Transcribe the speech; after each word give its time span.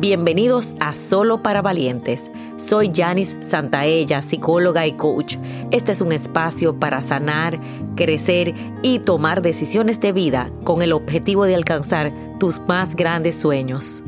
Bienvenidos 0.00 0.72
a 0.80 0.94
Solo 0.94 1.42
para 1.42 1.60
Valientes. 1.60 2.30
Soy 2.56 2.90
Janice 2.90 3.36
Santaella, 3.44 4.22
psicóloga 4.22 4.86
y 4.86 4.92
coach. 4.92 5.36
Este 5.72 5.92
es 5.92 6.00
un 6.00 6.12
espacio 6.12 6.80
para 6.80 7.02
sanar, 7.02 7.60
crecer 7.96 8.54
y 8.80 9.00
tomar 9.00 9.42
decisiones 9.42 10.00
de 10.00 10.14
vida 10.14 10.50
con 10.64 10.80
el 10.80 10.94
objetivo 10.94 11.44
de 11.44 11.54
alcanzar 11.54 12.14
tus 12.38 12.60
más 12.60 12.96
grandes 12.96 13.36
sueños. 13.36 14.02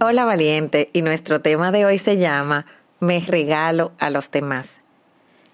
Hola 0.00 0.24
valiente, 0.24 0.88
y 0.94 1.02
nuestro 1.02 1.42
tema 1.42 1.70
de 1.70 1.84
hoy 1.84 1.98
se 1.98 2.16
llama 2.16 2.64
Me 2.98 3.20
regalo 3.20 3.92
a 3.98 4.08
los 4.08 4.30
demás 4.30 4.83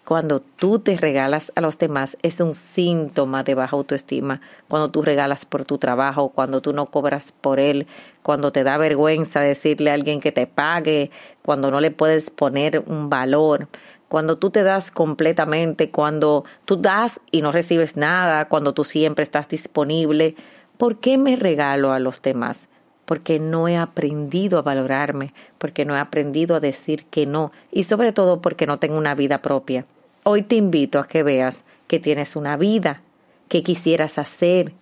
cuando 0.05 0.41
tú 0.41 0.79
te 0.79 0.97
regalas 0.97 1.53
a 1.55 1.61
los 1.61 1.79
demás 1.79 2.17
es 2.23 2.41
un 2.41 2.55
síntoma 2.55 3.45
de 3.45 3.55
baja 3.55 3.77
autoestima. 3.77 4.41
Cuando 4.69 4.89
tú 4.89 5.03
regalas 5.03 5.45
por 5.45 5.65
tu 5.65 5.79
trabajo, 5.79 6.31
cuando 6.31 6.61
tú 6.61 6.73
no 6.73 6.87
cobras 6.87 7.33
por 7.33 7.61
él, 7.61 7.87
cuando 8.23 8.51
te 8.51 8.65
da 8.65 8.77
vergüenza 8.79 9.41
decirle 9.41 9.91
a 9.91 9.95
alguien 9.95 10.21
que 10.21 10.33
te 10.33 10.47
pague, 10.47 11.11
cuando 11.43 11.71
no 11.71 11.81
le 11.81 11.91
puedes 11.91 12.31
poner 12.31 12.83
un 12.87 13.09
valor, 13.11 13.69
cuando 14.09 14.39
tú 14.39 14.51
te 14.51 14.65
das 14.65 14.91
completamente, 14.91 15.91
cuando 15.91 16.45
tú 16.65 16.77
das 16.77 17.21
y 17.31 17.43
no 17.43 17.53
recibes 17.53 17.97
nada, 17.97 18.49
cuando 18.49 18.75
tú 18.75 18.83
siempre 18.83 19.23
estás 19.23 19.49
disponible. 19.49 20.35
¿Por 20.77 20.99
qué 20.99 21.19
me 21.19 21.37
regalo 21.37 21.93
a 21.93 22.01
los 22.01 22.21
demás? 22.21 22.69
Porque 23.11 23.41
no 23.41 23.67
he 23.67 23.77
aprendido 23.77 24.57
a 24.57 24.63
valorarme, 24.63 25.35
porque 25.59 25.85
no 25.85 25.97
he 25.97 25.99
aprendido 25.99 26.55
a 26.55 26.61
decir 26.61 27.07
que 27.07 27.27
no 27.27 27.51
y 27.73 27.83
sobre 27.83 28.13
todo 28.13 28.41
porque 28.41 28.67
no 28.67 28.79
tengo 28.79 28.97
una 28.97 29.17
vida 29.17 29.43
propia. 29.43 29.85
Hoy 30.23 30.43
te 30.43 30.55
invito 30.55 31.01
a 31.01 31.09
que 31.09 31.25
veas 31.25 31.65
que 31.89 31.99
tienes 31.99 32.37
una 32.37 32.57
vida, 32.57 33.03
que 33.49 33.65
quisieras 33.65 34.17
hacer, 34.17 34.75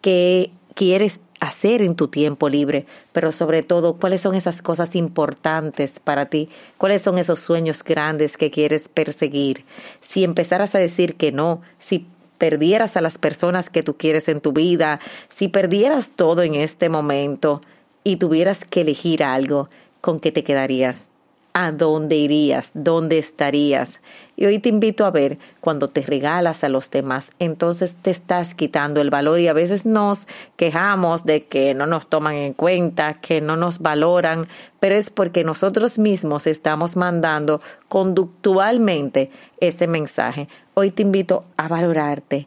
que 0.00 0.52
quieres 0.74 1.20
hacer 1.38 1.82
en 1.82 1.96
tu 1.96 2.08
tiempo 2.08 2.48
libre, 2.48 2.86
pero 3.12 3.30
sobre 3.30 3.62
todo 3.62 3.96
cuáles 3.96 4.22
son 4.22 4.34
esas 4.34 4.62
cosas 4.62 4.96
importantes 4.96 6.00
para 6.00 6.30
ti, 6.30 6.48
cuáles 6.78 7.02
son 7.02 7.18
esos 7.18 7.40
sueños 7.40 7.84
grandes 7.84 8.38
que 8.38 8.50
quieres 8.50 8.88
perseguir. 8.88 9.66
Si 10.00 10.24
empezaras 10.24 10.74
a 10.74 10.78
decir 10.78 11.16
que 11.16 11.30
no, 11.30 11.60
si 11.78 12.06
perdieras 12.40 12.96
a 12.96 13.02
las 13.02 13.18
personas 13.18 13.68
que 13.68 13.82
tú 13.82 13.98
quieres 13.98 14.26
en 14.28 14.40
tu 14.40 14.54
vida, 14.54 14.98
si 15.28 15.48
perdieras 15.48 16.12
todo 16.16 16.42
en 16.42 16.54
este 16.54 16.88
momento 16.88 17.60
y 18.02 18.16
tuvieras 18.16 18.64
que 18.64 18.80
elegir 18.80 19.22
algo, 19.22 19.68
¿con 20.00 20.18
qué 20.18 20.32
te 20.32 20.42
quedarías? 20.42 21.09
A 21.52 21.72
dónde 21.72 22.16
irías, 22.16 22.70
dónde 22.74 23.18
estarías. 23.18 24.00
Y 24.36 24.46
hoy 24.46 24.58
te 24.58 24.68
invito 24.68 25.04
a 25.04 25.10
ver 25.10 25.38
cuando 25.60 25.88
te 25.88 26.02
regalas 26.02 26.64
a 26.64 26.68
los 26.68 26.90
demás, 26.90 27.32
entonces 27.38 27.96
te 28.00 28.10
estás 28.10 28.54
quitando 28.54 29.00
el 29.00 29.10
valor 29.10 29.40
y 29.40 29.48
a 29.48 29.52
veces 29.52 29.84
nos 29.84 30.26
quejamos 30.56 31.24
de 31.24 31.42
que 31.42 31.74
no 31.74 31.86
nos 31.86 32.08
toman 32.08 32.36
en 32.36 32.54
cuenta, 32.54 33.14
que 33.14 33.40
no 33.40 33.56
nos 33.56 33.80
valoran, 33.80 34.46
pero 34.78 34.94
es 34.94 35.10
porque 35.10 35.44
nosotros 35.44 35.98
mismos 35.98 36.46
estamos 36.46 36.96
mandando 36.96 37.60
conductualmente 37.88 39.30
ese 39.60 39.86
mensaje. 39.86 40.48
Hoy 40.74 40.90
te 40.90 41.02
invito 41.02 41.44
a 41.56 41.68
valorarte, 41.68 42.46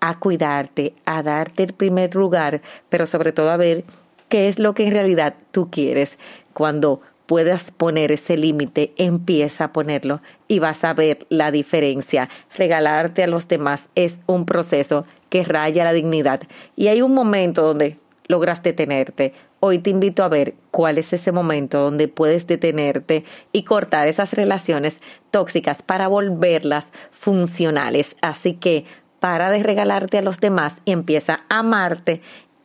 a 0.00 0.18
cuidarte, 0.18 0.94
a 1.04 1.22
darte 1.22 1.64
el 1.64 1.72
primer 1.74 2.14
lugar, 2.14 2.62
pero 2.88 3.06
sobre 3.06 3.32
todo 3.32 3.50
a 3.50 3.56
ver 3.56 3.84
qué 4.28 4.48
es 4.48 4.58
lo 4.58 4.74
que 4.74 4.86
en 4.86 4.92
realidad 4.92 5.34
tú 5.50 5.70
quieres 5.70 6.18
cuando 6.52 7.00
puedas 7.26 7.70
poner 7.70 8.12
ese 8.12 8.36
límite, 8.36 8.92
empieza 8.96 9.64
a 9.64 9.72
ponerlo 9.72 10.20
y 10.48 10.58
vas 10.58 10.84
a 10.84 10.94
ver 10.94 11.26
la 11.28 11.50
diferencia. 11.50 12.28
Regalarte 12.56 13.22
a 13.24 13.26
los 13.26 13.48
demás 13.48 13.88
es 13.94 14.18
un 14.26 14.46
proceso 14.46 15.06
que 15.30 15.44
raya 15.44 15.84
la 15.84 15.92
dignidad 15.92 16.40
y 16.76 16.88
hay 16.88 17.02
un 17.02 17.14
momento 17.14 17.62
donde 17.62 17.98
logras 18.28 18.62
detenerte. 18.62 19.32
Hoy 19.60 19.78
te 19.78 19.90
invito 19.90 20.22
a 20.22 20.28
ver 20.28 20.54
cuál 20.70 20.98
es 20.98 21.12
ese 21.12 21.32
momento 21.32 21.80
donde 21.80 22.08
puedes 22.08 22.46
detenerte 22.46 23.24
y 23.52 23.62
cortar 23.62 24.08
esas 24.08 24.34
relaciones 24.34 25.00
tóxicas 25.30 25.82
para 25.82 26.08
volverlas 26.08 26.88
funcionales. 27.10 28.16
Así 28.20 28.54
que 28.54 28.84
para 29.20 29.50
de 29.50 29.62
regalarte 29.62 30.18
a 30.18 30.22
los 30.22 30.40
demás 30.40 30.82
y 30.84 30.92
empieza 30.92 31.40
a 31.48 31.60
amarte 31.60 32.20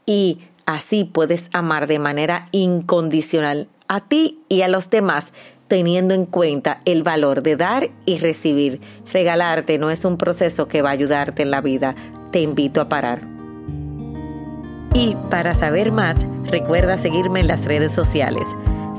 y 0.06 0.40
así 0.66 1.06
puedes 1.06 1.50
amar 1.54 1.88
de 1.88 2.00
manera 2.00 2.50
incondicional 2.52 3.70
a 3.90 4.02
ti 4.02 4.40
y 4.48 4.62
a 4.62 4.70
los 4.70 4.90
demás, 4.90 5.34
teniendo 5.68 6.14
en 6.14 6.26
cuenta 6.26 6.80
el 6.86 7.04
valor 7.04 7.42
de 7.42 7.58
dar 7.58 7.90
y 8.06 8.20
recibir. 8.20 8.80
Regalarte 9.12 9.78
no 9.80 9.90
es 9.90 10.06
un 10.06 10.18
proceso 10.18 10.68
que 10.68 10.82
va 10.82 10.90
a 10.90 10.94
ayudarte 10.94 11.42
en 11.42 11.52
la 11.52 11.60
vida. 11.60 11.96
Te 12.32 12.40
invito 12.40 12.80
a 12.80 12.88
parar. 12.88 13.22
Y 14.94 15.18
para 15.30 15.56
saber 15.56 15.92
más, 15.92 16.18
recuerda 16.46 16.98
seguirme 16.98 17.42
en 17.42 17.48
las 17.48 17.66
redes 17.66 17.92
sociales. 17.92 18.46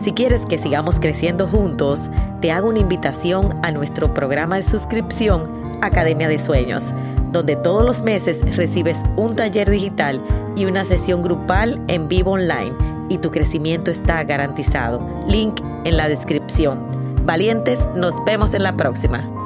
Si 0.02 0.12
quieres 0.12 0.44
que 0.46 0.58
sigamos 0.58 0.98
creciendo 0.98 1.46
juntos, 1.46 2.10
te 2.40 2.50
hago 2.50 2.68
una 2.68 2.78
invitación 2.80 3.60
a 3.62 3.70
nuestro 3.70 4.12
programa 4.12 4.56
de 4.56 4.62
suscripción 4.62 5.78
Academia 5.82 6.28
de 6.28 6.38
Sueños, 6.38 6.92
donde 7.32 7.54
todos 7.54 7.84
los 7.84 8.02
meses 8.02 8.40
recibes 8.56 8.98
un 9.16 9.36
taller 9.36 9.70
digital 9.70 10.20
y 10.56 10.64
una 10.64 10.84
sesión 10.84 11.22
grupal 11.22 11.80
en 11.86 12.08
vivo 12.08 12.32
online 12.32 12.89
y 13.10 13.18
tu 13.18 13.30
crecimiento 13.30 13.90
está 13.90 14.24
garantizado. 14.24 15.06
Link 15.28 15.60
en 15.84 15.98
la 15.98 16.08
descripción. 16.08 16.80
Valientes, 17.26 17.78
nos 17.94 18.14
vemos 18.24 18.54
en 18.54 18.62
la 18.62 18.76
próxima. 18.76 19.39